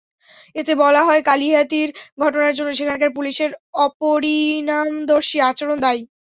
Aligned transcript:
এতে 0.55 0.73
বলা 0.75 1.01
হয়, 1.07 1.21
কালীহাতির 1.23 1.89
ঘটনার 2.21 2.53
জন্য 2.57 2.69
সেখানকার 2.79 3.09
পুলিশের 3.17 3.51
অপরিণামদর্শী 3.81 5.37
আচরণ 5.49 5.77
দায়ী। 5.79 6.01